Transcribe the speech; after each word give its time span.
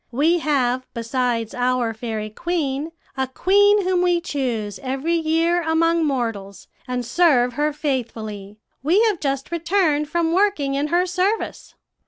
We 0.09 0.39
have, 0.39 0.87
besides 0.95 1.53
our 1.53 1.93
fairy 1.93 2.31
queen, 2.31 2.91
a 3.15 3.27
queen 3.27 3.83
whom 3.83 4.01
we 4.01 4.19
choose 4.19 4.79
every 4.79 5.13
year 5.13 5.61
among 5.61 6.05
mortals, 6.07 6.65
and 6.87 7.05
serve 7.05 7.53
her 7.53 7.71
faithfully. 7.71 8.57
We 8.81 9.03
have 9.03 9.19
just 9.19 9.51
returned 9.51 10.09
from 10.09 10.31
working 10.33 10.73
in 10.73 10.87
her 10.87 11.05
service.' 11.05 11.75